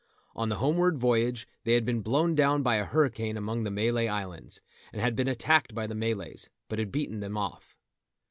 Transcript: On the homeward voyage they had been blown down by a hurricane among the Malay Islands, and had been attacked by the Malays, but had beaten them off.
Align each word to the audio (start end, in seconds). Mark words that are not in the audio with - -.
On 0.35 0.49
the 0.49 0.55
homeward 0.55 0.97
voyage 0.97 1.47
they 1.63 1.73
had 1.73 1.85
been 1.85 2.01
blown 2.01 2.33
down 2.33 2.63
by 2.63 2.77
a 2.77 2.85
hurricane 2.85 3.37
among 3.37 3.61
the 3.61 3.69
Malay 3.69 4.07
Islands, 4.07 4.59
and 4.91 4.99
had 4.99 5.15
been 5.15 5.27
attacked 5.27 5.75
by 5.75 5.85
the 5.85 5.93
Malays, 5.93 6.49
but 6.69 6.79
had 6.79 6.91
beaten 6.91 7.19
them 7.19 7.37
off. 7.37 7.75